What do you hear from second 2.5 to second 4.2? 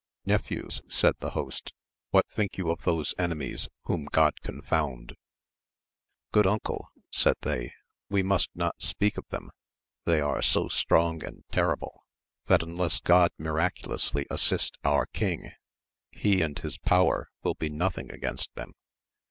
you of those enemies whom